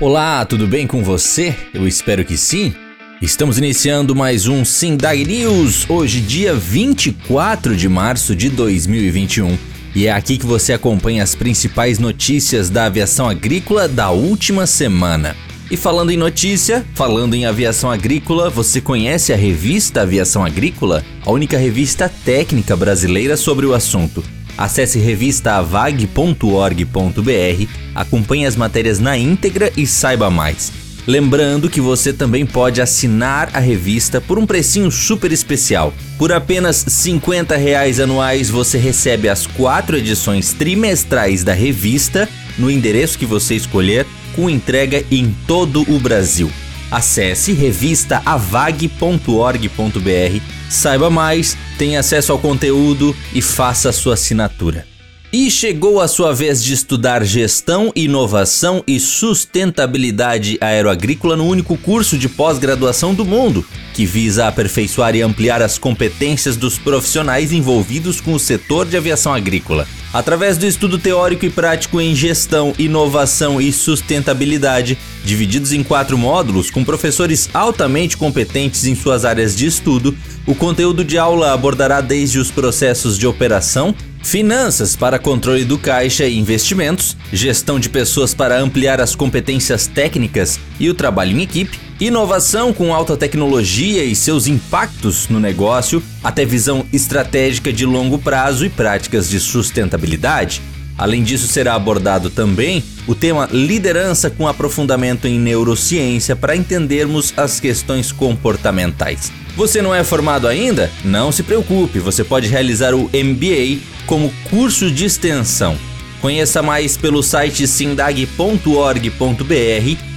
Olá, 0.00 0.44
tudo 0.44 0.66
bem 0.66 0.86
com 0.86 1.04
você? 1.04 1.54
Eu 1.72 1.86
espero 1.86 2.24
que 2.24 2.36
sim. 2.36 2.74
Estamos 3.20 3.56
iniciando 3.58 4.16
mais 4.16 4.48
um 4.48 4.64
Sindag 4.64 5.24
News, 5.24 5.88
hoje 5.88 6.20
dia 6.20 6.54
24 6.54 7.76
de 7.76 7.88
março 7.88 8.34
de 8.34 8.48
2021. 8.48 9.56
E 9.94 10.06
é 10.06 10.12
aqui 10.12 10.38
que 10.38 10.46
você 10.46 10.72
acompanha 10.72 11.22
as 11.22 11.34
principais 11.34 11.98
notícias 11.98 12.68
da 12.68 12.86
aviação 12.86 13.28
agrícola 13.28 13.86
da 13.86 14.10
última 14.10 14.66
semana. 14.66 15.36
E 15.70 15.76
falando 15.76 16.10
em 16.10 16.16
notícia, 16.16 16.84
falando 16.94 17.34
em 17.34 17.46
aviação 17.46 17.90
agrícola, 17.90 18.50
você 18.50 18.80
conhece 18.80 19.32
a 19.32 19.36
revista 19.36 20.02
Aviação 20.02 20.44
Agrícola? 20.44 21.04
A 21.24 21.30
única 21.30 21.56
revista 21.56 22.12
técnica 22.24 22.76
brasileira 22.76 23.36
sobre 23.36 23.64
o 23.64 23.72
assunto. 23.72 24.22
Acesse 24.56 24.98
revistaavag.org.br, 24.98 27.66
acompanhe 27.94 28.46
as 28.46 28.56
matérias 28.56 28.98
na 28.98 29.16
íntegra 29.16 29.70
e 29.76 29.86
saiba 29.86 30.30
mais. 30.30 30.72
Lembrando 31.06 31.68
que 31.68 31.80
você 31.80 32.12
também 32.12 32.46
pode 32.46 32.80
assinar 32.80 33.50
a 33.52 33.58
revista 33.58 34.20
por 34.20 34.38
um 34.38 34.46
precinho 34.46 34.90
super 34.90 35.32
especial. 35.32 35.92
Por 36.16 36.32
apenas 36.32 36.84
50 36.86 37.56
reais 37.56 37.98
anuais 37.98 38.48
você 38.48 38.78
recebe 38.78 39.28
as 39.28 39.46
quatro 39.46 39.96
edições 39.96 40.52
trimestrais 40.52 41.42
da 41.42 41.52
revista 41.52 42.28
no 42.56 42.70
endereço 42.70 43.18
que 43.18 43.26
você 43.26 43.56
escolher, 43.56 44.06
com 44.36 44.48
entrega 44.48 45.04
em 45.10 45.34
todo 45.46 45.82
o 45.92 45.98
Brasil. 45.98 46.50
Acesse 46.90 47.52
revistaavag.org.br, 47.52 50.40
saiba 50.68 51.10
mais, 51.10 51.56
tenha 51.82 51.98
acesso 51.98 52.30
ao 52.30 52.38
conteúdo 52.38 53.12
e 53.34 53.42
faça 53.42 53.90
sua 53.90 54.14
assinatura. 54.14 54.86
E 55.32 55.50
chegou 55.50 56.00
a 56.00 56.06
sua 56.06 56.32
vez 56.32 56.62
de 56.62 56.72
estudar 56.72 57.24
gestão, 57.24 57.90
inovação 57.96 58.84
e 58.86 59.00
sustentabilidade 59.00 60.56
aeroagrícola 60.60 61.36
no 61.36 61.44
único 61.44 61.76
curso 61.76 62.16
de 62.16 62.28
pós-graduação 62.28 63.12
do 63.12 63.24
mundo, 63.24 63.66
que 63.94 64.06
visa 64.06 64.46
aperfeiçoar 64.46 65.16
e 65.16 65.22
ampliar 65.22 65.60
as 65.60 65.76
competências 65.76 66.56
dos 66.56 66.78
profissionais 66.78 67.50
envolvidos 67.50 68.20
com 68.20 68.32
o 68.32 68.38
setor 68.38 68.86
de 68.86 68.96
aviação 68.96 69.34
agrícola. 69.34 69.84
Através 70.12 70.58
do 70.58 70.66
estudo 70.66 70.98
teórico 70.98 71.46
e 71.46 71.50
prático 71.50 71.98
em 71.98 72.14
gestão, 72.14 72.74
inovação 72.78 73.58
e 73.58 73.72
sustentabilidade, 73.72 74.98
divididos 75.24 75.72
em 75.72 75.82
quatro 75.82 76.18
módulos 76.18 76.70
com 76.70 76.84
professores 76.84 77.48
altamente 77.54 78.16
competentes 78.18 78.84
em 78.84 78.94
suas 78.94 79.24
áreas 79.24 79.56
de 79.56 79.64
estudo, 79.64 80.14
o 80.46 80.54
conteúdo 80.54 81.02
de 81.02 81.16
aula 81.16 81.54
abordará 81.54 82.02
desde 82.02 82.38
os 82.38 82.50
processos 82.50 83.16
de 83.16 83.26
operação, 83.26 83.94
Finanças 84.22 84.94
para 84.94 85.18
controle 85.18 85.64
do 85.64 85.76
caixa 85.76 86.24
e 86.24 86.38
investimentos, 86.38 87.16
gestão 87.32 87.78
de 87.78 87.88
pessoas 87.88 88.32
para 88.32 88.58
ampliar 88.58 89.00
as 89.00 89.16
competências 89.16 89.88
técnicas 89.88 90.60
e 90.78 90.88
o 90.88 90.94
trabalho 90.94 91.36
em 91.36 91.42
equipe, 91.42 91.78
inovação 92.00 92.72
com 92.72 92.94
alta 92.94 93.16
tecnologia 93.16 94.04
e 94.04 94.14
seus 94.14 94.46
impactos 94.46 95.28
no 95.28 95.40
negócio, 95.40 96.02
até 96.22 96.44
visão 96.44 96.86
estratégica 96.92 97.72
de 97.72 97.84
longo 97.84 98.16
prazo 98.16 98.64
e 98.64 98.70
práticas 98.70 99.28
de 99.28 99.40
sustentabilidade. 99.40 100.62
Além 100.96 101.22
disso, 101.22 101.46
será 101.46 101.74
abordado 101.74 102.30
também 102.30 102.82
o 103.06 103.14
tema 103.14 103.48
liderança 103.50 104.30
com 104.30 104.46
aprofundamento 104.46 105.26
em 105.26 105.38
neurociência 105.38 106.36
para 106.36 106.54
entendermos 106.56 107.32
as 107.36 107.58
questões 107.58 108.12
comportamentais. 108.12 109.32
Você 109.56 109.82
não 109.82 109.94
é 109.94 110.02
formado 110.02 110.48
ainda? 110.48 110.90
Não 111.04 111.30
se 111.30 111.42
preocupe, 111.42 111.98
você 111.98 112.24
pode 112.24 112.48
realizar 112.48 112.94
o 112.94 113.10
MBA 113.12 113.80
como 114.06 114.32
curso 114.48 114.90
de 114.90 115.04
extensão. 115.04 115.76
Conheça 116.20 116.62
mais 116.62 116.96
pelo 116.96 117.22
site 117.22 117.66
sindag.org.br 117.66 118.62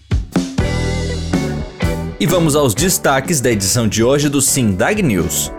E 2.21 2.27
vamos 2.27 2.55
aos 2.55 2.73
destaques 2.75 3.41
da 3.41 3.51
edição 3.51 3.89
de 3.89 4.05
hoje 4.05 4.29
do 4.29 4.41
SINDAG 4.41 5.03
News. 5.03 5.51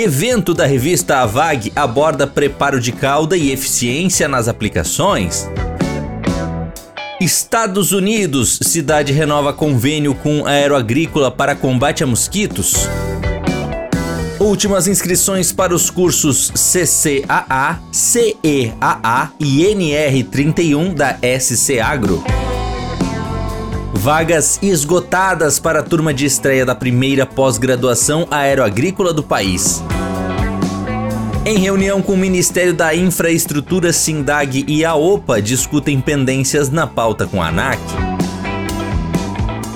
Evento 0.00 0.54
da 0.54 0.64
revista 0.64 1.16
Avag 1.16 1.72
aborda 1.74 2.24
preparo 2.24 2.78
de 2.78 2.92
cauda 2.92 3.36
e 3.36 3.50
eficiência 3.50 4.28
nas 4.28 4.46
aplicações. 4.46 5.48
Estados 7.20 7.90
Unidos, 7.90 8.60
cidade 8.62 9.12
renova 9.12 9.52
convênio 9.52 10.14
com 10.14 10.46
Aeroagrícola 10.46 11.32
para 11.32 11.56
combate 11.56 12.04
a 12.04 12.06
mosquitos. 12.06 12.88
Últimas 14.38 14.86
inscrições 14.86 15.50
para 15.50 15.74
os 15.74 15.90
cursos 15.90 16.52
CCAA, 16.52 17.80
CEAA 17.90 19.32
e 19.40 19.64
NR31 19.64 20.94
da 20.94 21.18
SC 21.40 21.80
Agro. 21.80 22.22
Vagas 23.98 24.60
esgotadas 24.62 25.58
para 25.58 25.80
a 25.80 25.82
turma 25.82 26.14
de 26.14 26.24
estreia 26.24 26.64
da 26.64 26.72
primeira 26.72 27.26
pós-graduação 27.26 28.28
aeroagrícola 28.30 29.12
do 29.12 29.24
país. 29.24 29.82
Em 31.44 31.58
reunião 31.58 32.00
com 32.00 32.12
o 32.12 32.16
Ministério 32.16 32.72
da 32.72 32.94
Infraestrutura, 32.94 33.92
Sindag 33.92 34.64
e 34.68 34.84
a 34.84 34.94
OPA 34.94 35.42
discutem 35.42 36.00
pendências 36.00 36.70
na 36.70 36.86
pauta 36.86 37.26
com 37.26 37.42
a 37.42 37.48
ANAC. 37.48 37.80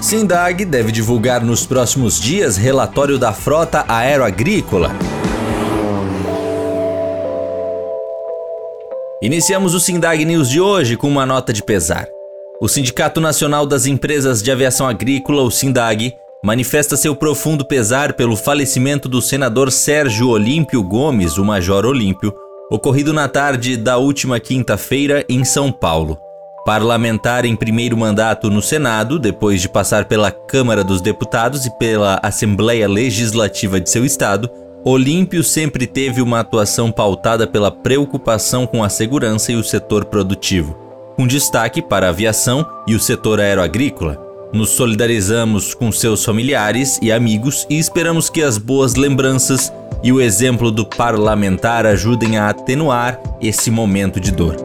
Sindag 0.01 0.65
deve 0.67 0.93
divulgar 0.93 1.43
nos 1.43 1.67
próximos 1.67 2.21
dias 2.21 2.57
relatório 2.57 3.19
da 3.19 3.33
frota 3.33 3.85
aeroagrícola. 3.89 4.93
Iniciamos 9.21 9.75
o 9.75 9.81
Sindag 9.81 10.25
News 10.25 10.49
de 10.49 10.61
hoje 10.61 10.97
com 10.97 11.09
uma 11.09 11.27
nota 11.27 11.53
de 11.53 11.63
pesar. 11.63 12.07
O 12.63 12.69
Sindicato 12.69 13.21
Nacional 13.21 13.67
das 13.67 13.87
Empresas 13.87 14.41
de 14.41 14.49
Aviação 14.49 14.87
Agrícola, 14.87 15.43
o 15.43 15.51
SINDAG, 15.51 16.15
manifesta 16.45 16.97
seu 16.97 17.13
profundo 17.13 17.65
pesar 17.65 18.13
pelo 18.13 18.37
falecimento 18.37 19.09
do 19.09 19.21
senador 19.21 19.73
Sérgio 19.73 20.29
Olímpio 20.29 20.81
Gomes, 20.81 21.39
o 21.39 21.45
Major 21.45 21.85
Olímpio, 21.85 22.33
ocorrido 22.71 23.13
na 23.13 23.27
tarde 23.27 23.77
da 23.77 23.99
última 23.99 24.39
quinta-feira 24.39 25.25
em 25.29 25.45
São 25.45 25.73
Paulo. 25.73 26.17
Parlamentar 26.65 27.45
em 27.45 27.57
primeiro 27.57 27.97
mandato 27.97 28.49
no 28.49 28.63
Senado, 28.63 29.19
depois 29.19 29.61
de 29.61 29.69
passar 29.69 30.05
pela 30.05 30.31
Câmara 30.31 30.85
dos 30.85 31.01
Deputados 31.01 31.67
e 31.67 31.79
pela 31.79 32.21
Assembleia 32.23 32.89
Legislativa 32.89 33.81
de 33.81 33.91
seu 33.91 34.05
estado, 34.05 34.49
Olímpio 34.85 35.43
sempre 35.43 35.85
teve 35.85 36.23
uma 36.23 36.39
atuação 36.39 36.93
pautada 36.93 37.45
pela 37.45 37.73
preocupação 37.73 38.69
com 38.69 38.85
a 38.85 38.89
segurança 38.89 39.51
e 39.51 39.57
o 39.57 39.65
setor 39.65 40.05
produtivo 40.05 40.92
com 41.17 41.27
destaque 41.27 41.83
para 41.83 42.07
a 42.07 42.11
aviação 42.11 42.67
e 42.87 42.95
o 42.95 43.01
setor 43.01 43.41
aeroagrícola. 43.41 44.21
Nos 44.53 44.71
solidarizamos 44.71 45.73
com 45.73 45.91
seus 45.91 46.25
familiares 46.25 46.99
e 47.01 47.11
amigos 47.11 47.67
e 47.71 47.79
esperamos 47.79 48.29
que 48.29 48.43
as 48.43 48.59
boas 48.59 48.95
lembranças 48.95 49.73
e 50.03 50.13
o 50.13 50.21
exemplo 50.21 50.71
do 50.71 50.85
parlamentar 50.85 51.87
ajudem 51.87 52.37
a 52.37 52.49
atenuar 52.49 53.21
esse 53.41 53.71
momento 53.71 54.21
de 54.21 54.31
dor. 54.33 54.57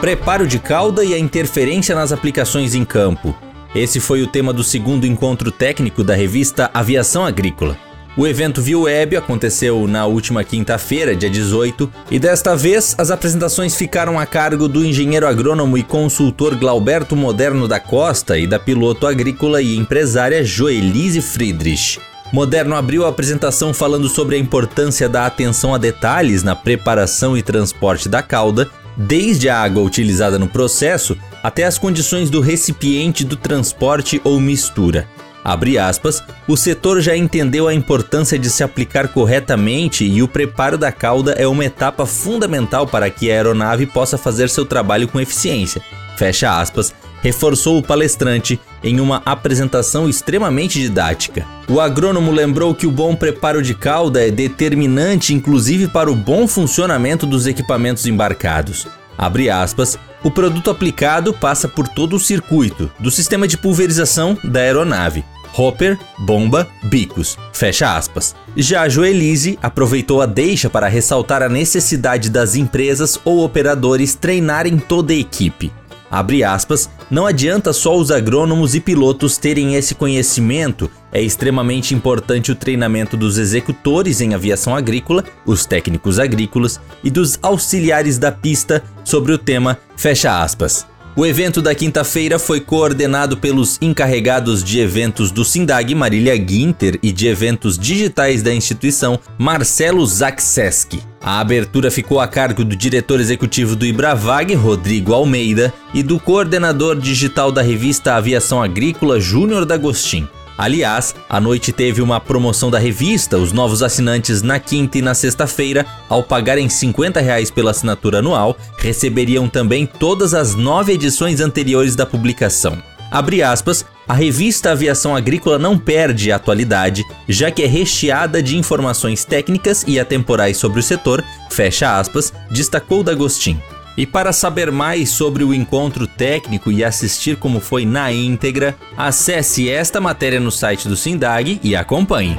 Preparo 0.00 0.48
de 0.48 0.58
cauda 0.58 1.04
e 1.04 1.14
a 1.14 1.18
interferência 1.18 1.94
nas 1.94 2.10
aplicações 2.10 2.74
em 2.74 2.84
campo. 2.84 3.34
Esse 3.72 4.00
foi 4.00 4.20
o 4.20 4.26
tema 4.26 4.52
do 4.52 4.64
segundo 4.64 5.06
encontro 5.06 5.50
técnico 5.50 6.02
da 6.02 6.14
revista 6.14 6.68
Aviação 6.74 7.24
Agrícola. 7.24 7.78
O 8.14 8.26
evento 8.26 8.60
via 8.60 8.78
web 8.78 9.16
aconteceu 9.16 9.88
na 9.88 10.04
última 10.04 10.44
quinta-feira, 10.44 11.16
dia 11.16 11.30
18, 11.30 11.90
e 12.10 12.18
desta 12.18 12.54
vez 12.54 12.94
as 12.98 13.10
apresentações 13.10 13.74
ficaram 13.74 14.18
a 14.18 14.26
cargo 14.26 14.68
do 14.68 14.84
engenheiro 14.84 15.26
agrônomo 15.26 15.78
e 15.78 15.82
consultor 15.82 16.54
Glauberto 16.54 17.16
Moderno 17.16 17.66
da 17.66 17.80
Costa 17.80 18.36
e 18.36 18.46
da 18.46 18.58
piloto 18.58 19.06
agrícola 19.06 19.62
e 19.62 19.78
empresária 19.78 20.44
Joelise 20.44 21.22
Friedrich. 21.22 21.98
Moderno 22.30 22.76
abriu 22.76 23.06
a 23.06 23.08
apresentação 23.08 23.72
falando 23.72 24.10
sobre 24.10 24.36
a 24.36 24.38
importância 24.38 25.08
da 25.08 25.24
atenção 25.24 25.74
a 25.74 25.78
detalhes 25.78 26.42
na 26.42 26.54
preparação 26.54 27.34
e 27.34 27.40
transporte 27.40 28.10
da 28.10 28.22
cauda, 28.22 28.68
desde 28.94 29.48
a 29.48 29.58
água 29.58 29.82
utilizada 29.82 30.38
no 30.38 30.48
processo 30.48 31.16
até 31.42 31.64
as 31.64 31.78
condições 31.78 32.28
do 32.28 32.42
recipiente 32.42 33.24
do 33.24 33.36
transporte 33.36 34.20
ou 34.22 34.38
mistura. 34.38 35.08
Abre 35.44 35.76
aspas, 35.76 36.22
o 36.46 36.56
setor 36.56 37.00
já 37.00 37.16
entendeu 37.16 37.66
a 37.66 37.74
importância 37.74 38.38
de 38.38 38.48
se 38.48 38.62
aplicar 38.62 39.08
corretamente 39.08 40.04
e 40.04 40.22
o 40.22 40.28
preparo 40.28 40.78
da 40.78 40.92
cauda 40.92 41.32
é 41.32 41.46
uma 41.46 41.64
etapa 41.64 42.06
fundamental 42.06 42.86
para 42.86 43.10
que 43.10 43.30
a 43.30 43.34
aeronave 43.34 43.86
possa 43.86 44.16
fazer 44.16 44.48
seu 44.48 44.64
trabalho 44.64 45.08
com 45.08 45.20
eficiência. 45.20 45.82
Fecha 46.16 46.60
aspas, 46.60 46.94
reforçou 47.22 47.78
o 47.78 47.82
palestrante 47.82 48.60
em 48.84 49.00
uma 49.00 49.22
apresentação 49.24 50.08
extremamente 50.08 50.78
didática. 50.80 51.44
O 51.68 51.80
agrônomo 51.80 52.30
lembrou 52.30 52.74
que 52.74 52.86
o 52.86 52.90
bom 52.90 53.16
preparo 53.16 53.62
de 53.62 53.74
cauda 53.74 54.26
é 54.26 54.30
determinante 54.30 55.34
inclusive 55.34 55.88
para 55.88 56.10
o 56.10 56.16
bom 56.16 56.46
funcionamento 56.46 57.26
dos 57.26 57.46
equipamentos 57.46 58.06
embarcados. 58.06 58.86
Abre 59.18 59.50
aspas, 59.50 59.98
o 60.24 60.30
produto 60.30 60.70
aplicado 60.70 61.32
passa 61.32 61.68
por 61.68 61.88
todo 61.88 62.16
o 62.16 62.20
circuito 62.20 62.90
do 62.98 63.10
sistema 63.10 63.46
de 63.48 63.58
pulverização 63.58 64.38
da 64.44 64.60
aeronave. 64.60 65.24
Hopper, 65.56 65.98
bomba, 66.18 66.66
bicos. 66.84 67.36
Fecha 67.52 67.96
aspas. 67.96 68.34
Já 68.56 68.82
a 68.82 68.88
Joelise 68.88 69.58
aproveitou 69.62 70.22
a 70.22 70.26
deixa 70.26 70.70
para 70.70 70.88
ressaltar 70.88 71.42
a 71.42 71.48
necessidade 71.48 72.30
das 72.30 72.54
empresas 72.54 73.18
ou 73.24 73.44
operadores 73.44 74.14
treinarem 74.14 74.78
toda 74.78 75.12
a 75.12 75.16
equipe. 75.16 75.72
Abre 76.10 76.44
aspas, 76.44 76.90
não 77.10 77.26
adianta 77.26 77.72
só 77.72 77.96
os 77.96 78.10
agrônomos 78.10 78.74
e 78.74 78.80
pilotos 78.80 79.38
terem 79.38 79.76
esse 79.76 79.94
conhecimento, 79.94 80.90
é 81.10 81.22
extremamente 81.22 81.94
importante 81.94 82.52
o 82.52 82.54
treinamento 82.54 83.16
dos 83.16 83.38
executores 83.38 84.20
em 84.20 84.34
aviação 84.34 84.76
agrícola, 84.76 85.24
os 85.46 85.64
técnicos 85.64 86.18
agrícolas 86.18 86.78
e 87.02 87.10
dos 87.10 87.38
auxiliares 87.40 88.18
da 88.18 88.30
pista 88.30 88.82
sobre 89.02 89.32
o 89.32 89.38
tema, 89.38 89.78
fecha 89.96 90.42
aspas. 90.42 90.86
O 91.14 91.26
evento 91.26 91.60
da 91.60 91.74
quinta-feira 91.74 92.38
foi 92.38 92.58
coordenado 92.58 93.36
pelos 93.36 93.76
encarregados 93.82 94.64
de 94.64 94.80
eventos 94.80 95.30
do 95.30 95.44
Sindag, 95.44 95.94
Marília 95.94 96.34
Guinter, 96.38 96.98
e 97.02 97.12
de 97.12 97.26
eventos 97.26 97.78
digitais 97.78 98.42
da 98.42 98.52
instituição, 98.54 99.20
Marcelo 99.36 100.06
Zakseski. 100.06 101.02
A 101.20 101.38
abertura 101.38 101.90
ficou 101.90 102.18
a 102.18 102.26
cargo 102.26 102.64
do 102.64 102.74
diretor 102.74 103.20
executivo 103.20 103.76
do 103.76 103.84
Ibravag, 103.84 104.54
Rodrigo 104.54 105.12
Almeida, 105.12 105.70
e 105.92 106.02
do 106.02 106.18
coordenador 106.18 106.98
digital 106.98 107.52
da 107.52 107.60
revista 107.60 108.14
Aviação 108.14 108.62
Agrícola, 108.62 109.20
Júnior 109.20 109.66
D'Agostin. 109.66 110.26
Aliás, 110.56 111.14
a 111.28 111.40
noite 111.40 111.72
teve 111.72 112.02
uma 112.02 112.20
promoção 112.20 112.70
da 112.70 112.78
revista. 112.78 113.38
Os 113.38 113.52
novos 113.52 113.82
assinantes 113.82 114.42
na 114.42 114.58
quinta 114.58 114.98
e 114.98 115.02
na 115.02 115.14
sexta-feira, 115.14 115.86
ao 116.08 116.22
pagarem 116.22 116.68
50 116.68 117.20
reais 117.20 117.50
pela 117.50 117.70
assinatura 117.70 118.18
anual, 118.18 118.56
receberiam 118.78 119.48
também 119.48 119.86
todas 119.86 120.34
as 120.34 120.54
nove 120.54 120.92
edições 120.92 121.40
anteriores 121.40 121.96
da 121.96 122.06
publicação. 122.06 122.82
Abre 123.10 123.42
aspas, 123.42 123.84
a 124.08 124.14
revista 124.14 124.72
Aviação 124.72 125.14
Agrícola 125.14 125.58
não 125.58 125.78
perde 125.78 126.32
a 126.32 126.36
atualidade, 126.36 127.04
já 127.28 127.50
que 127.50 127.62
é 127.62 127.66
recheada 127.66 128.42
de 128.42 128.56
informações 128.56 129.24
técnicas 129.24 129.84
e 129.86 130.00
atemporais 130.00 130.56
sobre 130.56 130.80
o 130.80 130.82
setor, 130.82 131.22
fecha 131.50 131.98
aspas, 131.98 132.32
destacou 132.50 133.02
D'Agostin. 133.02 133.60
E 133.96 134.06
para 134.06 134.32
saber 134.32 134.70
mais 134.70 135.10
sobre 135.10 135.44
o 135.44 135.52
encontro 135.52 136.06
técnico 136.06 136.72
e 136.72 136.82
assistir 136.82 137.36
como 137.36 137.60
foi 137.60 137.84
na 137.84 138.10
íntegra, 138.10 138.74
acesse 138.96 139.68
esta 139.68 140.00
matéria 140.00 140.40
no 140.40 140.50
site 140.50 140.88
do 140.88 140.96
Sindag 140.96 141.60
e 141.62 141.76
acompanhe. 141.76 142.38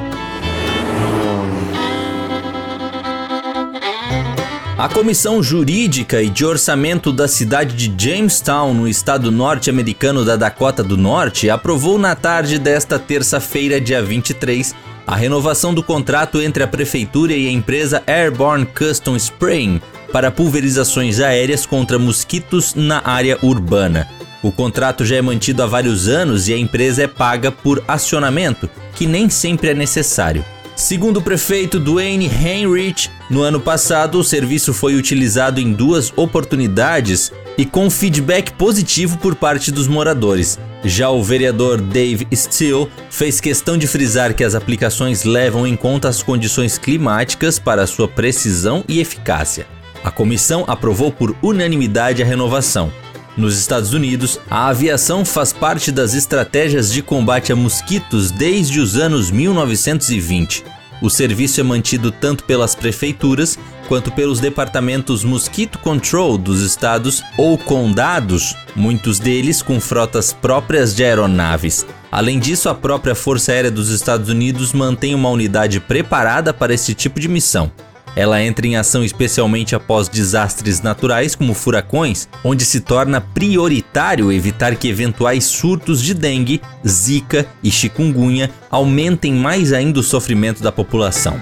A 4.76 4.90
Comissão 4.90 5.42
Jurídica 5.42 6.22
e 6.22 6.30
de 6.30 6.44
Orçamento 6.44 7.14
da 7.14 7.28
cidade 7.28 7.74
de 7.74 7.94
Jamestown, 8.04 8.74
no 8.74 8.88
estado 8.88 9.32
norte-americano 9.32 10.26
da 10.26 10.36
Dakota 10.36 10.84
do 10.84 10.98
Norte, 10.98 11.50
aprovou 11.50 11.98
na 11.98 12.16
tarde 12.16 12.60
desta 12.60 13.00
terça-feira, 13.00 13.80
dia 13.80 14.02
23, 14.02 14.76
a 15.06 15.16
renovação 15.16 15.74
do 15.74 15.84
contrato 15.84 16.42
entre 16.42 16.64
a 16.64 16.68
prefeitura 16.68 17.32
e 17.32 17.48
a 17.48 17.52
empresa 17.52 18.04
Airborne 18.08 18.66
Custom 18.66 19.16
Spraying 19.16 19.80
para 20.13 20.31
pulverizações 20.31 21.19
aéreas 21.19 21.65
contra 21.65 21.98
mosquitos 21.98 22.75
na 22.75 23.01
área 23.04 23.38
urbana. 23.42 24.07
O 24.44 24.51
contrato 24.51 25.04
já 25.04 25.15
é 25.15 25.21
mantido 25.21 25.63
há 25.63 25.65
vários 25.65 26.07
anos 26.07 26.48
e 26.48 26.54
a 26.54 26.57
empresa 26.57 27.04
é 27.04 27.07
paga 27.07 27.51
por 27.51 27.83
acionamento, 27.88 28.69
que 28.94 29.07
nem 29.07 29.27
sempre 29.27 29.69
é 29.69 29.74
necessário. 29.74 30.45
Segundo 30.75 31.18
o 31.18 31.21
prefeito 31.21 31.80
Dwayne 31.80 32.27
Heinrich, 32.27 33.10
no 33.30 33.42
ano 33.42 33.60
passado 33.60 34.19
o 34.19 34.24
serviço 34.24 34.74
foi 34.74 34.95
utilizado 34.95 35.60
em 35.60 35.71
duas 35.71 36.13
oportunidades 36.15 37.31
e 37.57 37.65
com 37.65 37.89
feedback 37.89 38.51
positivo 38.54 39.18
por 39.18 39.36
parte 39.36 39.71
dos 39.71 39.88
moradores. 39.88 40.60
Já 40.83 41.10
o 41.10 41.24
vereador 41.24 41.80
Dave 41.80 42.27
Steele 42.33 42.88
fez 43.10 43.39
questão 43.39 43.77
de 43.77 43.88
frisar 43.88 44.33
que 44.33 44.44
as 44.44 44.54
aplicações 44.54 45.24
levam 45.24 45.65
em 45.65 45.75
conta 45.75 46.10
as 46.10 46.21
condições 46.21 46.77
climáticas 46.77 47.57
para 47.57 47.88
sua 47.88 48.07
precisão 48.07 48.83
e 48.88 49.00
eficácia. 49.00 49.73
A 50.04 50.12
comissão 50.12 50.66
aprovou 50.68 51.12
por 51.12 51.36
unanimidade 51.42 52.22
a 52.22 52.26
renovação. 52.26 52.92
Nos 53.36 53.58
Estados 53.58 53.94
Unidos, 53.94 54.40
a 54.50 54.68
aviação 54.68 55.26
faz 55.26 55.52
parte 55.52 55.92
das 55.92 56.14
estratégias 56.14 56.92
de 56.92 57.02
combate 57.02 57.52
a 57.52 57.56
mosquitos 57.56 58.30
desde 58.30 58.80
os 58.80 58.96
anos 58.96 59.32
1920. 59.32 60.64
O 61.02 61.10
serviço 61.10 61.60
é 61.60 61.64
mantido 61.64 62.12
tanto 62.12 62.44
pelas 62.44 62.76
prefeituras 62.76 63.58
quanto 63.88 64.12
pelos 64.12 64.40
departamentos 64.40 65.24
Mosquito 65.24 65.80
Control 65.80 66.38
dos 66.38 66.62
estados 66.62 67.24
ou 67.38 67.58
condados, 67.58 68.56
muitos 68.76 69.20
deles 69.20 69.62
com 69.62 69.80
frotas 69.82 70.32
próprias 70.32 70.96
de 70.96 71.04
aeronaves. 71.04 71.86
Além 72.12 72.40
disso, 72.40 72.70
a 72.70 72.76
própria 72.76 73.16
Força 73.16 73.52
Aérea 73.52 73.72
dos 73.72 73.90
Estados 73.90 74.30
Unidos 74.30 74.72
mantém 74.72 75.16
uma 75.16 75.30
unidade 75.30 75.80
preparada 75.80 76.54
para 76.54 76.74
esse 76.74 76.94
tipo 76.94 77.20
de 77.20 77.28
missão. 77.28 77.72
Ela 78.15 78.44
entra 78.44 78.68
em 78.68 78.75
ação 78.75 79.04
especialmente 79.04 79.75
após 79.75 80.07
desastres 80.07 80.81
naturais 80.81 81.36
como 81.36 81.54
furacões, 81.54 82.27
onde 82.44 82.63
se 82.63 82.80
torna 82.80 83.19
prioritário 83.19 84.31
evitar 84.31 84.75
que 84.75 84.88
eventuais 84.88 85.45
surtos 85.45 86.01
de 86.01 86.13
dengue, 86.13 86.62
zika 86.88 87.45
e 87.63 87.71
chikungunya 87.71 88.50
aumentem 88.69 89.33
mais 89.33 89.74
ainda 89.74 90.00
o 90.00 90.04
sofrimento 90.04 90.62
da 90.62 90.71
população. 90.71 91.39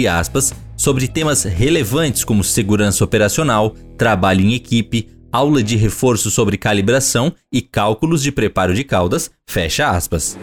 aspas, 0.09 0.55
sobre 0.77 1.09
temas 1.09 1.43
relevantes 1.43 2.25
como 2.25 2.45
segurança 2.45 3.05
operacional, 3.05 3.75
trabalho 3.99 4.43
em 4.43 4.55
equipe, 4.55 5.09
aula 5.33 5.63
de 5.63 5.77
reforço 5.77 6.31
sobre 6.31 6.57
calibração 6.57 7.33
e 7.53 7.61
cálculos 7.61 8.23
de 8.23 8.31
preparo 8.31 8.75
de 8.75 8.85
caudas, 8.85 9.31
fecha 9.47 9.91
aspas. 9.91 10.39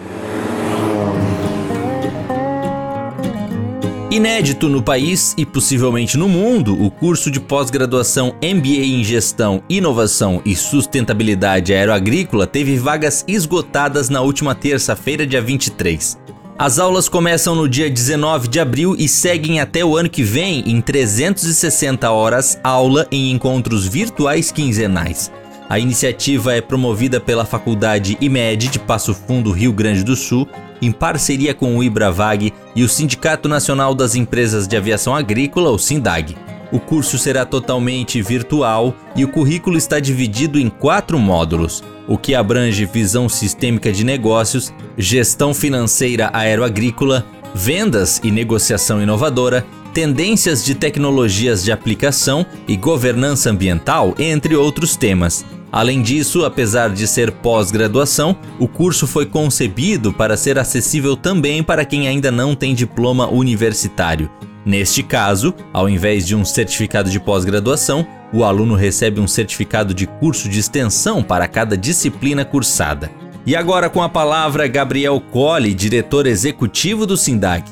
Inédito 4.12 4.68
no 4.68 4.82
país 4.82 5.36
e 5.38 5.46
possivelmente 5.46 6.18
no 6.18 6.28
mundo, 6.28 6.74
o 6.84 6.90
curso 6.90 7.30
de 7.30 7.40
pós-graduação 7.40 8.34
MBA 8.42 8.84
em 8.84 9.04
Gestão, 9.04 9.62
Inovação 9.70 10.42
e 10.44 10.56
Sustentabilidade 10.56 11.76
Aeroagrícola 11.76 12.48
teve 12.48 12.76
vagas 12.76 13.24
esgotadas 13.28 14.10
na 14.10 14.22
última 14.22 14.56
terça-feira, 14.56 15.28
dia 15.28 15.40
23. 15.40 16.18
As 16.58 16.80
aulas 16.80 17.08
começam 17.08 17.54
no 17.54 17.70
dia 17.70 17.88
19 17.88 18.48
de 18.48 18.60
abril 18.60 18.96
e 18.98 19.08
seguem 19.08 19.62
até 19.62 19.86
o 19.86 19.96
ano 19.96 20.10
que 20.10 20.24
vem 20.24 20.64
em 20.66 20.82
360 20.82 22.10
horas 22.10 22.60
aula 22.64 23.08
em 23.12 23.32
encontros 23.32 23.86
virtuais 23.86 24.52
quinzenais. 24.52 25.32
A 25.70 25.78
iniciativa 25.78 26.56
é 26.56 26.62
promovida 26.62 27.20
pela 27.20 27.46
Faculdade 27.46 28.18
IMED 28.20 28.70
de 28.70 28.80
Passo 28.80 29.14
Fundo, 29.14 29.52
Rio 29.52 29.72
Grande 29.72 30.04
do 30.04 30.16
Sul, 30.16 30.50
em 30.82 30.92
parceria 30.92 31.54
com 31.54 31.78
o 31.78 31.84
Ibravag 31.84 32.52
e 32.76 32.84
o 32.84 32.90
Sindicato 32.90 33.48
Nacional 33.48 33.94
das 33.94 34.16
Empresas 34.16 34.68
de 34.68 34.76
Aviação 34.76 35.16
Agrícola, 35.16 35.70
o 35.70 35.78
SINDAG. 35.78 36.36
O 36.72 36.80
curso 36.80 37.20
será 37.20 37.46
totalmente 37.46 38.20
virtual 38.20 38.96
e 39.16 39.24
o 39.24 39.28
currículo 39.28 39.78
está 39.78 40.00
dividido 40.00 40.60
em 40.60 40.70
quatro 40.70 41.20
módulos, 41.20 41.84
o 42.08 42.18
que 42.18 42.34
abrange 42.34 42.84
visão 42.86 43.30
sistêmica 43.30 43.92
de 43.92 44.04
negócios, 44.04 44.74
gestão 44.98 45.54
financeira 45.54 46.32
aeroagrícola, 46.34 47.24
vendas 47.54 48.20
e 48.24 48.32
negociação 48.32 49.04
inovadora, 49.04 49.64
tendências 49.94 50.66
de 50.66 50.74
tecnologias 50.74 51.64
de 51.64 51.72
aplicação 51.72 52.44
e 52.68 52.76
governança 52.76 53.52
ambiental, 53.52 54.16
entre 54.18 54.56
outros 54.56 54.96
temas. 54.96 55.46
Além 55.72 56.02
disso, 56.02 56.46
apesar 56.46 56.90
de 56.90 57.08
ser 57.08 57.32
pós-graduação, 57.32 58.36
o 58.58 58.68
curso 58.68 59.06
foi 59.06 59.26
concebido 59.26 60.12
para 60.12 60.36
ser 60.36 60.58
acessível 60.58 61.16
também 61.16 61.62
para 61.62 61.86
quem 61.86 62.08
ainda 62.08 62.32
não 62.32 62.56
tem 62.56 62.74
diploma 62.74 63.28
universitário. 63.28 64.30
Neste 64.66 65.04
caso, 65.04 65.54
ao 65.72 65.88
invés 65.88 66.26
de 66.26 66.36
um 66.36 66.44
certificado 66.44 67.10
de 67.10 67.20
pós-graduação, 67.20 68.06
o 68.34 68.44
aluno 68.44 68.76
recebe 68.76 69.20
um 69.20 69.28
certificado 69.28 69.94
de 69.94 70.06
curso 70.06 70.50
de 70.50 70.60
extensão 70.60 71.24
para 71.24 71.48
cada 71.48 71.78
disciplina 71.78 72.44
cursada. 72.44 73.12
E 73.46 73.56
agora 73.56 73.90
com 73.90 74.02
a 74.02 74.10
palavra 74.10 74.68
Gabriel 74.68 75.22
Colli, 75.32 75.74
diretor 75.74 76.28
executivo 76.28 77.06
do 77.06 77.16
SINDAG. 77.16 77.64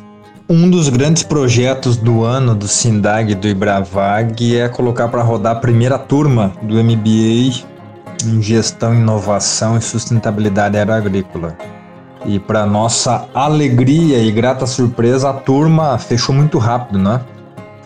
Um 0.50 0.70
dos 0.70 0.88
grandes 0.88 1.24
projetos 1.24 1.98
do 1.98 2.24
ano 2.24 2.56
do 2.56 2.68
SINDAG 2.68 3.34
e 3.34 3.36
do 3.36 3.48
IBRAVAG 3.48 4.56
é 4.56 4.70
colocar 4.70 5.10
para 5.10 5.22
rodar 5.22 5.58
a 5.58 5.60
primeira 5.60 6.00
turma 6.00 6.54
do 6.62 6.82
MBA 6.82 7.77
em 8.26 8.42
gestão, 8.42 8.94
inovação 8.94 9.78
e 9.78 9.82
sustentabilidade 9.82 10.78
aeroagrícola. 10.78 11.58
E 12.26 12.40
para 12.40 12.66
nossa 12.66 13.28
alegria 13.34 14.20
e 14.20 14.32
grata 14.32 14.66
surpresa, 14.66 15.30
a 15.30 15.34
turma 15.34 15.98
fechou 15.98 16.34
muito 16.34 16.58
rápido, 16.58 17.00
né? 17.00 17.22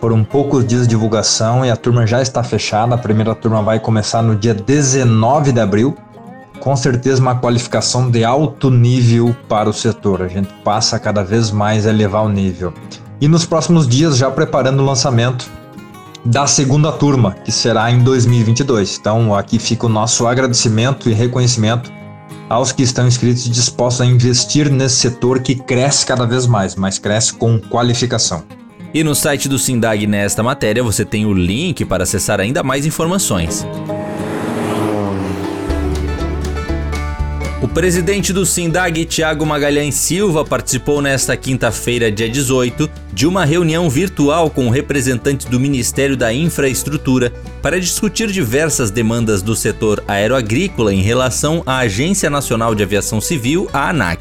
Foram 0.00 0.24
poucos 0.24 0.66
dias 0.66 0.82
de 0.82 0.88
divulgação 0.88 1.64
e 1.64 1.70
a 1.70 1.76
turma 1.76 2.06
já 2.06 2.20
está 2.20 2.42
fechada. 2.42 2.94
A 2.94 2.98
primeira 2.98 3.34
turma 3.36 3.62
vai 3.62 3.78
começar 3.78 4.20
no 4.20 4.34
dia 4.34 4.52
19 4.52 5.52
de 5.52 5.60
abril. 5.60 5.96
Com 6.58 6.74
certeza 6.74 7.20
uma 7.20 7.36
qualificação 7.36 8.10
de 8.10 8.24
alto 8.24 8.68
nível 8.68 9.36
para 9.48 9.68
o 9.68 9.72
setor. 9.72 10.22
A 10.22 10.28
gente 10.28 10.48
passa 10.64 10.98
cada 10.98 11.22
vez 11.22 11.52
mais 11.52 11.86
a 11.86 11.90
elevar 11.90 12.24
o 12.24 12.28
nível. 12.28 12.74
E 13.20 13.28
nos 13.28 13.46
próximos 13.46 13.86
dias 13.86 14.16
já 14.16 14.28
preparando 14.28 14.82
o 14.82 14.84
lançamento 14.84 15.48
da 16.24 16.46
segunda 16.46 16.92
turma, 16.92 17.32
que 17.32 17.50
será 17.50 17.90
em 17.90 18.02
2022. 18.02 18.98
Então, 18.98 19.34
aqui 19.34 19.58
fica 19.58 19.86
o 19.86 19.88
nosso 19.88 20.26
agradecimento 20.26 21.10
e 21.10 21.12
reconhecimento 21.12 21.92
aos 22.48 22.70
que 22.70 22.82
estão 22.82 23.06
inscritos 23.06 23.46
e 23.46 23.50
dispostos 23.50 24.02
a 24.02 24.06
investir 24.06 24.70
nesse 24.70 24.96
setor 24.96 25.40
que 25.40 25.54
cresce 25.54 26.04
cada 26.04 26.26
vez 26.26 26.46
mais, 26.46 26.76
mas 26.76 26.98
cresce 26.98 27.32
com 27.32 27.58
qualificação. 27.58 28.44
E 28.94 29.02
no 29.02 29.14
site 29.14 29.48
do 29.48 29.58
Sindag 29.58 30.06
nesta 30.06 30.42
matéria 30.42 30.82
você 30.82 31.04
tem 31.04 31.24
o 31.24 31.32
link 31.32 31.84
para 31.86 32.02
acessar 32.02 32.40
ainda 32.40 32.62
mais 32.62 32.84
informações. 32.84 33.66
Presidente 37.72 38.34
do 38.34 38.44
Sindag, 38.44 39.02
Tiago 39.06 39.46
Magalhães 39.46 39.94
Silva, 39.94 40.44
participou 40.44 41.00
nesta 41.00 41.34
quinta-feira, 41.38 42.12
dia 42.12 42.28
18, 42.28 42.88
de 43.14 43.26
uma 43.26 43.46
reunião 43.46 43.88
virtual 43.88 44.50
com 44.50 44.68
representantes 44.68 45.46
do 45.46 45.58
Ministério 45.58 46.14
da 46.14 46.32
Infraestrutura 46.34 47.32
para 47.62 47.80
discutir 47.80 48.30
diversas 48.30 48.90
demandas 48.90 49.40
do 49.40 49.56
setor 49.56 50.04
aeroagrícola 50.06 50.92
em 50.92 51.00
relação 51.00 51.62
à 51.64 51.78
Agência 51.78 52.28
Nacional 52.28 52.74
de 52.74 52.82
Aviação 52.82 53.22
Civil, 53.22 53.66
a 53.72 53.88
ANAC. 53.88 54.20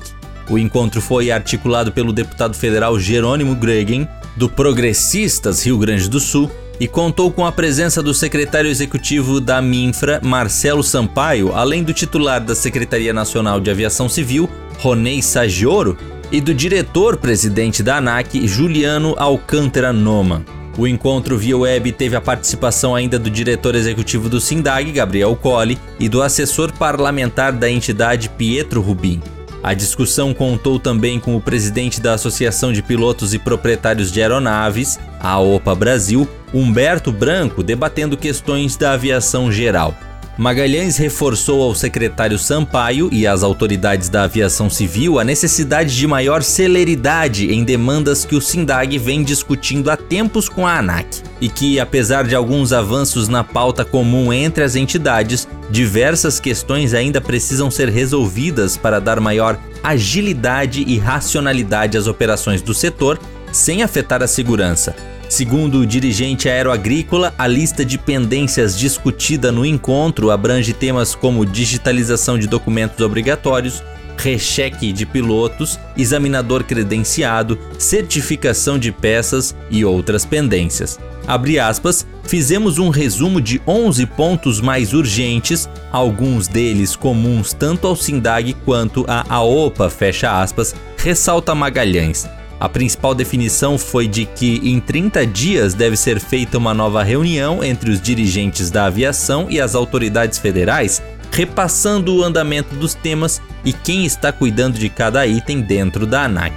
O 0.50 0.58
encontro 0.58 1.02
foi 1.02 1.30
articulado 1.30 1.92
pelo 1.92 2.14
deputado 2.14 2.56
federal 2.56 2.98
Jerônimo 2.98 3.56
Gregen, 3.56 4.08
do 4.38 4.48
Progressistas 4.48 5.66
Rio 5.66 5.78
Grande 5.78 6.10
do 6.10 6.22
Sul, 6.22 6.50
e 6.82 6.88
contou 6.88 7.32
com 7.32 7.46
a 7.46 7.52
presença 7.52 8.02
do 8.02 8.12
secretário 8.12 8.68
executivo 8.68 9.40
da 9.40 9.62
Minfra, 9.62 10.20
Marcelo 10.24 10.82
Sampaio, 10.82 11.54
além 11.54 11.84
do 11.84 11.94
titular 11.94 12.44
da 12.44 12.56
Secretaria 12.56 13.14
Nacional 13.14 13.60
de 13.60 13.70
Aviação 13.70 14.10
Civil, 14.10 14.50
Ronei 14.80 15.22
Sagioro, 15.22 15.96
e 16.32 16.42
do 16.42 16.56
diretor-presidente 16.56 17.84
da 17.84 17.98
ANAC, 17.98 18.48
Juliano 18.48 19.14
Alcântara 19.20 19.94
Noma. 19.94 20.44
O 20.76 20.88
encontro 20.88 21.38
via 21.38 21.56
web 21.56 21.92
teve 21.92 22.16
a 22.16 22.22
participação 22.22 22.96
ainda 22.96 23.20
do 23.20 23.30
diretor 23.30 23.76
executivo 23.76 24.28
do 24.28 24.42
SINDAG, 24.42 24.92
Gabriel 24.92 25.36
Colli, 25.36 25.78
e 26.00 26.10
do 26.10 26.24
assessor 26.24 26.74
parlamentar 26.74 27.52
da 27.52 27.70
entidade, 27.70 28.28
Pietro 28.28 28.82
Rubim. 28.82 29.22
A 29.64 29.76
discussão 29.76 30.34
contou 30.34 30.80
também 30.80 31.20
com 31.20 31.36
o 31.36 31.42
presidente 31.42 32.02
da 32.02 32.14
Associação 32.14 32.74
de 32.74 32.82
Pilotos 32.82 33.34
e 33.34 33.40
Proprietários 33.40 34.12
de 34.12 34.22
Aeronaves, 34.22 35.00
a 35.20 35.40
OPA 35.40 35.76
Brasil, 35.76 36.28
Humberto 36.52 37.12
Branco, 37.12 37.62
debatendo 37.62 38.18
questões 38.18 38.76
da 38.76 38.94
aviação 38.94 39.52
geral. 39.52 39.96
Magalhães 40.42 40.98
reforçou 40.98 41.62
ao 41.62 41.76
secretário 41.76 42.40
Sampaio 42.40 43.10
e 43.12 43.28
às 43.28 43.44
autoridades 43.44 44.10
da 44.10 44.24
aviação 44.24 44.72
civil 44.72 45.20
a 45.20 45.24
necessidade 45.24 45.96
de 45.96 46.08
maior 46.08 46.42
celeridade 46.42 47.54
em 47.54 47.64
demandas 47.64 48.26
que 48.26 48.36
o 48.36 48.42
SINDAG 48.42 48.98
vem 48.98 49.22
discutindo 49.22 49.92
há 49.92 49.96
tempos 49.96 50.50
com 50.50 50.66
a 50.66 50.80
ANAC, 50.80 51.22
e 51.40 51.48
que, 51.48 51.80
apesar 51.80 52.24
de 52.24 52.34
alguns 52.34 52.74
avanços 52.74 53.28
na 53.28 53.44
pauta 53.44 53.86
comum 53.86 54.34
entre 54.34 54.64
as 54.64 54.76
entidades, 54.76 55.48
diversas 55.70 56.40
questões 56.40 56.96
ainda 56.96 57.22
precisam 57.22 57.70
ser 57.70 57.90
resolvidas 57.90 58.76
para 58.76 59.00
dar 59.00 59.20
maior 59.20 59.60
agilidade 59.84 60.84
e 60.88 60.98
racionalidade 60.98 62.00
às 62.00 62.08
operações 62.08 62.64
do 62.64 62.74
setor, 62.74 63.20
sem 63.52 63.84
afetar 63.84 64.24
a 64.24 64.28
segurança. 64.28 64.96
Segundo 65.32 65.80
o 65.80 65.86
dirigente 65.86 66.50
aeroagrícola, 66.50 67.34
a 67.38 67.48
lista 67.48 67.86
de 67.86 67.98
pendências 67.98 68.78
discutida 68.78 69.50
no 69.50 69.66
encontro 69.66 70.30
abrange 70.30 70.74
temas 70.74 71.16
como 71.16 71.46
digitalização 71.46 72.38
de 72.38 72.48
documentos 72.48 73.00
obrigatórios, 73.00 73.82
recheque 74.18 74.92
de 74.92 75.06
pilotos, 75.06 75.80
examinador 75.96 76.66
credenciado, 76.66 77.58
certificação 77.80 78.78
de 78.78 78.92
peças 78.92 79.56
e 79.70 79.86
outras 79.86 80.26
pendências. 80.26 81.00
Abre 81.26 81.58
aspas, 81.60 82.06
fizemos 82.24 82.78
um 82.78 82.90
resumo 82.90 83.40
de 83.40 83.62
11 83.66 84.06
pontos 84.08 84.60
mais 84.60 84.92
urgentes, 84.92 85.70
alguns 85.94 86.50
deles 86.50 86.94
comuns 86.94 87.54
tanto 87.54 87.88
ao 87.88 87.96
SINDAG 87.96 88.54
quanto 88.66 89.06
à 89.08 89.24
AOPA, 89.34 89.90
fecha 89.90 90.42
aspas, 90.42 90.76
ressalta 90.98 91.56
Magalhães. 91.56 92.28
A 92.62 92.70
principal 92.70 93.16
definição 93.16 93.76
foi 93.76 94.08
de 94.08 94.24
que 94.24 94.62
em 94.64 94.80
30 94.80 95.26
dias 95.26 95.74
deve 95.74 95.98
ser 95.98 96.20
feita 96.20 96.60
uma 96.60 96.76
nova 96.76 97.02
reunião 97.02 97.64
entre 97.64 97.90
os 97.90 98.00
dirigentes 98.00 98.70
da 98.70 98.86
aviação 98.86 99.48
e 99.50 99.60
as 99.60 99.74
autoridades 99.74 100.38
federais, 100.38 101.02
repassando 101.32 102.16
o 102.16 102.24
andamento 102.24 102.76
dos 102.76 102.94
temas 102.94 103.42
e 103.66 103.74
quem 103.74 104.06
está 104.06 104.32
cuidando 104.32 104.78
de 104.78 104.90
cada 104.90 105.26
item 105.26 105.60
dentro 105.60 106.06
da 106.06 106.26
ANAC. 106.26 106.54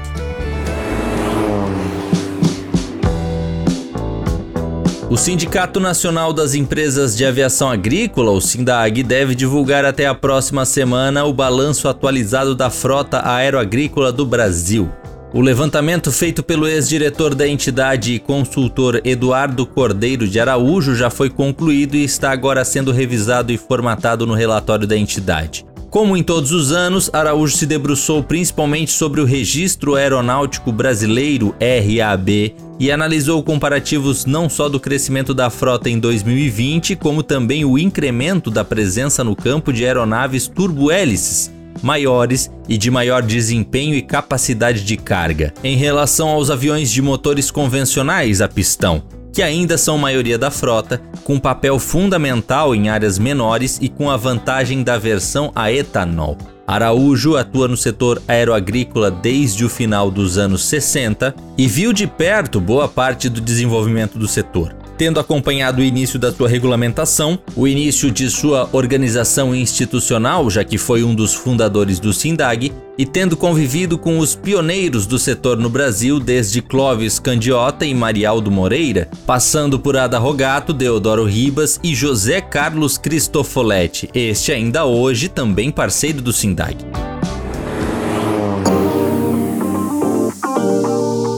O 5.08 5.16
Sindicato 5.16 5.80
Nacional 5.80 6.34
das 6.34 6.54
Empresas 6.54 7.16
de 7.16 7.24
Aviação 7.24 7.70
Agrícola, 7.70 8.30
o 8.30 8.42
SINDAG, 8.42 9.02
deve 9.02 9.34
divulgar 9.34 9.86
até 9.86 10.06
a 10.06 10.14
próxima 10.14 10.66
semana 10.66 11.24
o 11.24 11.32
balanço 11.32 11.88
atualizado 11.88 12.54
da 12.54 12.68
frota 12.68 13.26
aeroagrícola 13.26 14.12
do 14.12 14.26
Brasil. 14.26 14.92
O 15.34 15.40
levantamento 15.40 16.12
feito 16.12 16.44
pelo 16.44 16.64
ex-diretor 16.64 17.34
da 17.34 17.48
entidade 17.48 18.12
e 18.12 18.20
consultor 18.20 19.00
Eduardo 19.04 19.66
Cordeiro 19.66 20.28
de 20.28 20.38
Araújo 20.38 20.94
já 20.94 21.10
foi 21.10 21.28
concluído 21.28 21.96
e 21.96 22.04
está 22.04 22.30
agora 22.30 22.64
sendo 22.64 22.92
revisado 22.92 23.50
e 23.50 23.58
formatado 23.58 24.28
no 24.28 24.34
relatório 24.34 24.86
da 24.86 24.96
entidade. 24.96 25.66
Como 25.90 26.16
em 26.16 26.22
todos 26.22 26.52
os 26.52 26.70
anos, 26.70 27.10
Araújo 27.12 27.56
se 27.56 27.66
debruçou 27.66 28.22
principalmente 28.22 28.92
sobre 28.92 29.20
o 29.20 29.24
Registro 29.24 29.96
Aeronáutico 29.96 30.70
Brasileiro 30.70 31.52
RAB 31.60 32.54
e 32.78 32.92
analisou 32.92 33.42
comparativos 33.42 34.24
não 34.24 34.48
só 34.48 34.68
do 34.68 34.78
crescimento 34.78 35.34
da 35.34 35.50
frota 35.50 35.90
em 35.90 35.98
2020, 35.98 36.94
como 36.94 37.24
também 37.24 37.64
o 37.64 37.76
incremento 37.76 38.52
da 38.52 38.64
presença 38.64 39.24
no 39.24 39.34
campo 39.34 39.72
de 39.72 39.84
aeronaves 39.84 40.46
turbohélices 40.46 41.52
maiores 41.84 42.50
e 42.68 42.78
de 42.78 42.90
maior 42.90 43.22
desempenho 43.22 43.94
e 43.94 44.02
capacidade 44.02 44.82
de 44.82 44.96
carga, 44.96 45.52
em 45.62 45.76
relação 45.76 46.30
aos 46.30 46.50
aviões 46.50 46.90
de 46.90 47.02
motores 47.02 47.50
convencionais 47.50 48.40
a 48.40 48.48
pistão, 48.48 49.02
que 49.32 49.42
ainda 49.42 49.76
são 49.76 49.98
maioria 49.98 50.38
da 50.38 50.50
frota, 50.50 51.02
com 51.22 51.38
papel 51.38 51.78
fundamental 51.78 52.74
em 52.74 52.88
áreas 52.88 53.18
menores 53.18 53.78
e 53.82 53.88
com 53.88 54.10
a 54.10 54.16
vantagem 54.16 54.82
da 54.82 54.96
versão 54.96 55.52
a 55.54 55.70
etanol. 55.70 56.38
Araújo 56.66 57.36
atua 57.36 57.68
no 57.68 57.76
setor 57.76 58.22
aeroagrícola 58.26 59.10
desde 59.10 59.66
o 59.66 59.68
final 59.68 60.10
dos 60.10 60.38
anos 60.38 60.64
60 60.64 61.34
e 61.58 61.66
viu 61.66 61.92
de 61.92 62.06
perto 62.06 62.58
boa 62.58 62.88
parte 62.88 63.28
do 63.28 63.40
desenvolvimento 63.40 64.18
do 64.18 64.26
setor 64.26 64.83
tendo 64.96 65.20
acompanhado 65.20 65.80
o 65.80 65.84
início 65.84 66.18
da 66.18 66.32
sua 66.32 66.48
regulamentação, 66.48 67.38
o 67.56 67.66
início 67.66 68.10
de 68.10 68.30
sua 68.30 68.68
organização 68.72 69.54
institucional, 69.54 70.48
já 70.50 70.64
que 70.64 70.78
foi 70.78 71.02
um 71.02 71.14
dos 71.14 71.34
fundadores 71.34 71.98
do 71.98 72.12
SINDAG, 72.12 72.72
e 72.96 73.04
tendo 73.04 73.36
convivido 73.36 73.98
com 73.98 74.18
os 74.18 74.34
pioneiros 74.34 75.06
do 75.06 75.18
setor 75.18 75.56
no 75.56 75.68
Brasil 75.68 76.20
desde 76.20 76.62
Clóvis 76.62 77.18
Candiota 77.18 77.84
e 77.84 77.94
Marialdo 77.94 78.50
Moreira, 78.50 79.08
passando 79.26 79.78
por 79.78 79.96
Ada 79.96 80.18
Rogato, 80.18 80.72
Deodoro 80.72 81.24
Ribas 81.24 81.80
e 81.82 81.94
José 81.94 82.40
Carlos 82.40 82.96
Cristofoletti, 82.96 84.08
este 84.14 84.52
ainda 84.52 84.84
hoje 84.84 85.28
também 85.28 85.70
parceiro 85.70 86.22
do 86.22 86.32
SINDAG. 86.32 87.13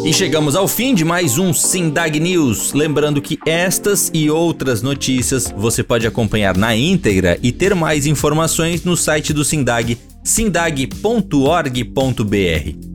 E 0.06 0.12
chegamos 0.12 0.54
ao 0.54 0.68
fim 0.68 0.94
de 0.94 1.04
mais 1.04 1.36
um 1.36 1.52
Sindag 1.52 2.20
News. 2.20 2.72
Lembrando 2.72 3.20
que 3.20 3.40
estas 3.44 4.08
e 4.14 4.30
outras 4.30 4.80
notícias 4.80 5.52
você 5.56 5.82
pode 5.82 6.06
acompanhar 6.06 6.56
na 6.56 6.76
íntegra 6.76 7.36
e 7.42 7.50
ter 7.50 7.75
mais 7.75 8.06
informações 8.06 8.84
no 8.84 8.96
site 8.96 9.32
do 9.32 9.44
Sindag, 9.44 9.98
sindag.org.br. 10.22 11.26